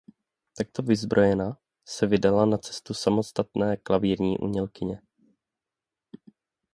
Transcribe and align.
Takto 0.57 0.81
vyzbrojena 0.83 1.57
se 1.87 2.07
vydala 2.07 2.45
na 2.45 2.57
cestu 2.57 2.93
samostatné 2.93 3.77
klavírní 3.77 4.37
umělkyně. 4.37 5.01